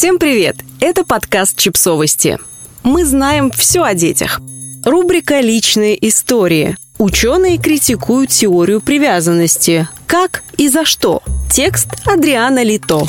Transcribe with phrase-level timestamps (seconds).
[0.00, 0.56] Всем привет!
[0.80, 2.38] Это подкаст «Чипсовости».
[2.82, 4.40] Мы знаем все о детях.
[4.82, 6.78] Рубрика «Личные истории».
[6.96, 9.88] Ученые критикуют теорию привязанности.
[10.06, 11.22] Как и за что?
[11.52, 13.02] Текст Адриана Лито.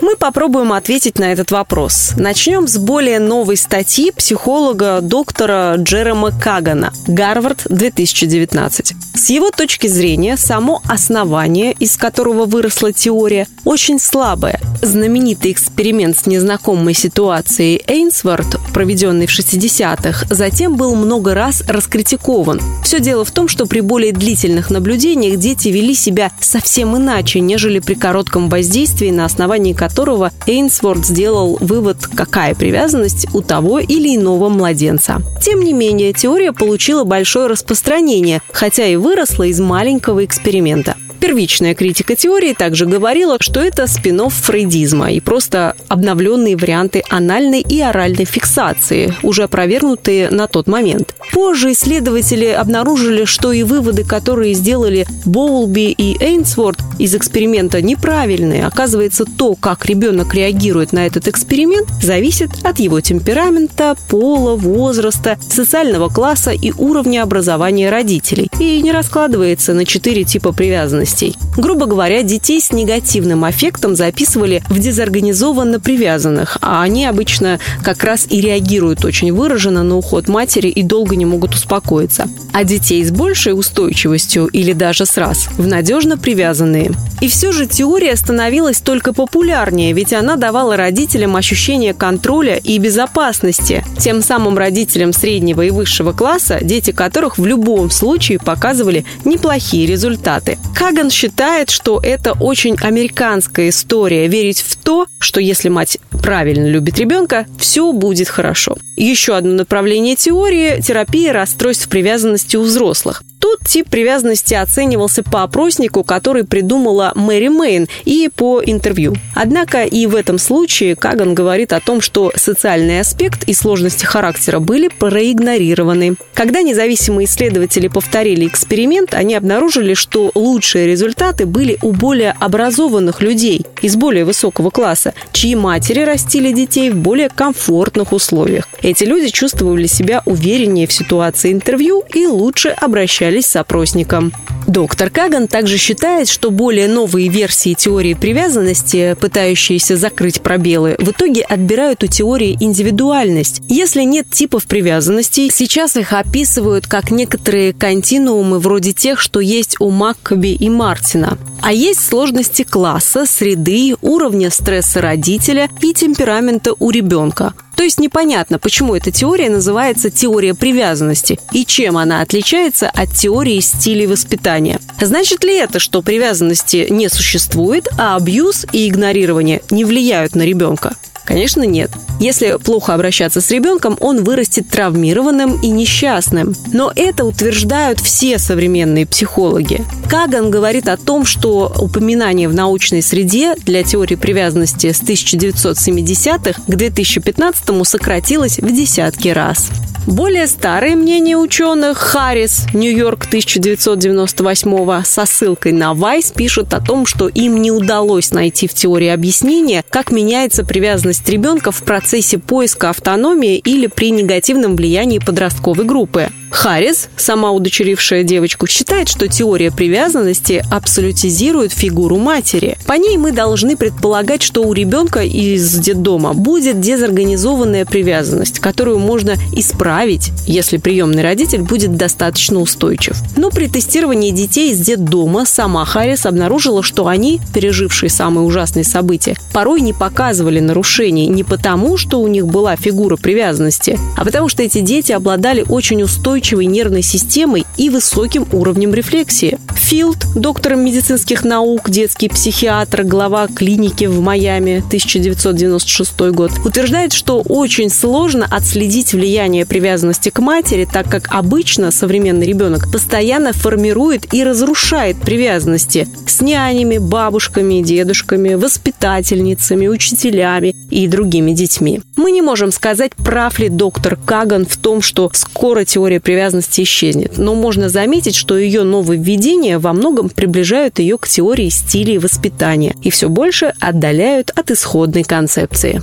[0.00, 2.14] Мы попробуем ответить на этот вопрос.
[2.16, 8.94] Начнем с более новой статьи психолога доктора Джерома Кагана «Гарвард 2019».
[9.16, 14.60] С его точки зрения, само основание, из которого выросла теория, очень слабое.
[14.82, 22.60] Знаменитый эксперимент с незнакомой ситуацией Эйнсворт, проведенный в 60-х, затем был много раз раскритикован.
[22.84, 27.78] Все дело в том, что при более длительных наблюдениях дети вели себя совсем иначе, нежели
[27.78, 34.50] при коротком воздействии, на основании которого Эйнсворт сделал вывод, какая привязанность у того или иного
[34.50, 35.22] младенца.
[35.40, 40.96] Тем не менее, теория получила большое распространение, хотя и выросла из маленького эксперимента.
[41.26, 47.80] Первичная критика теории также говорила, что это спин фрейдизма и просто обновленные варианты анальной и
[47.80, 51.16] оральной фиксации, уже опровергнутые на тот момент.
[51.32, 58.64] Позже исследователи обнаружили, что и выводы, которые сделали Боулби и Эйнсворт из эксперимента неправильные.
[58.64, 66.08] Оказывается, то, как ребенок реагирует на этот эксперимент, зависит от его темперамента, пола, возраста, социального
[66.08, 68.48] класса и уровня образования родителей.
[68.60, 71.45] И не раскладывается на четыре типа привязанности привязанностей.
[71.56, 78.26] Грубо говоря, детей с негативным аффектом записывали в дезорганизованно привязанных, а они обычно как раз
[78.28, 82.28] и реагируют очень выраженно на уход матери и долго не могут успокоиться.
[82.52, 86.92] А детей с большей устойчивостью или даже с раз в надежно привязанные.
[87.20, 93.84] И все же теория становилась только популярнее, ведь она давала родителям ощущение контроля и безопасности.
[93.98, 100.58] Тем самым родителям среднего и высшего класса, дети которых в любом случае показывали неплохие результаты.
[100.74, 106.98] Каган считает, что это очень американская история верить в то, что если мать правильно любит
[106.98, 108.76] ребенка, все будет хорошо.
[108.96, 113.22] Еще одно направление теории– терапия расстройств привязанности у взрослых.
[113.66, 119.16] Тип привязанности оценивался по опроснику, который придумала Мэри Мэйн, и по интервью.
[119.34, 124.60] Однако и в этом случае Каган говорит о том, что социальный аспект и сложности характера
[124.60, 126.14] были проигнорированы.
[126.32, 133.66] Когда независимые исследователи повторили эксперимент, они обнаружили, что лучшие результаты были у более образованных людей
[133.82, 138.68] из более высокого класса, чьи матери растили детей в более комфортных условиях.
[138.80, 144.32] Эти люди чувствовали себя увереннее в ситуации интервью и лучше обращались с.
[144.66, 151.42] Доктор Каган также считает, что более новые версии теории привязанности, пытающиеся закрыть пробелы, в итоге
[151.42, 153.62] отбирают у теории индивидуальность.
[153.68, 159.90] Если нет типов привязанностей, сейчас их описывают как некоторые континуумы вроде тех, что есть у
[159.90, 161.38] Маккоби и Мартина.
[161.62, 167.54] А есть сложности класса, среды, уровня стресса родителя и темперамента у ребенка.
[167.76, 173.60] То есть непонятно, почему эта теория называется теория привязанности и чем она отличается от теории
[173.60, 174.80] стилей воспитания.
[175.00, 180.96] Значит ли это, что привязанности не существует, а абьюз и игнорирование не влияют на ребенка?
[181.26, 181.90] Конечно, нет.
[182.20, 186.54] Если плохо обращаться с ребенком, он вырастет травмированным и несчастным.
[186.72, 189.84] Но это утверждают все современные психологи.
[190.08, 196.74] Каган говорит о том, что упоминание в научной среде для теории привязанности с 1970-х к
[196.74, 199.70] 2015 сократилось в десятки раз.
[200.06, 207.26] Более старые мнения ученых Харрис, Нью-Йорк 1998 со ссылкой на Вайс пишут о том, что
[207.26, 213.56] им не удалось найти в теории объяснения, как меняется привязанность ребенка в процессе поиска автономии
[213.56, 216.28] или при негативном влиянии подростковой группы.
[216.56, 222.78] Харрис, сама удочерившая девочку, считает, что теория привязанности абсолютизирует фигуру матери.
[222.86, 229.34] По ней мы должны предполагать, что у ребенка из детдома будет дезорганизованная привязанность, которую можно
[229.52, 233.18] исправить, если приемный родитель будет достаточно устойчив.
[233.36, 239.36] Но при тестировании детей из детдома сама Харрис обнаружила, что они, пережившие самые ужасные события,
[239.52, 244.62] порой не показывали нарушений не потому, что у них была фигура привязанности, а потому что
[244.62, 249.58] эти дети обладали очень устойчивой устойчивой нервной системой и высоким уровнем рефлексии.
[249.86, 257.88] Филд, доктор медицинских наук, детский психиатр, глава клиники в Майами, 1996 год, утверждает, что очень
[257.88, 265.18] сложно отследить влияние привязанности к матери, так как обычно современный ребенок постоянно формирует и разрушает
[265.20, 272.00] привязанности с нянями, бабушками, дедушками, воспитательницами, учителями и другими детьми.
[272.16, 277.38] Мы не можем сказать, прав ли доктор Каган в том, что скоро теория привязанности исчезнет,
[277.38, 283.10] но можно заметить, что ее нововведения во многом приближают ее к теории стилей воспитания и
[283.10, 286.00] все больше отдаляют от исходной концепции.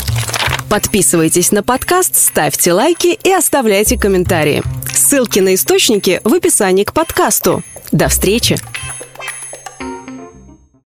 [0.69, 4.63] Подписывайтесь на подкаст, ставьте лайки и оставляйте комментарии.
[4.91, 7.63] Ссылки на источники в описании к подкасту.
[7.91, 8.57] До встречи!